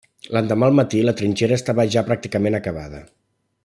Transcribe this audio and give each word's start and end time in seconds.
L'endemà 0.35 0.69
al 0.69 0.77
matí 0.79 1.03
la 1.09 1.13
trinxera 1.21 1.59
estava 1.61 1.87
ja 1.97 2.05
pràcticament 2.09 2.61
acabada. 2.63 3.05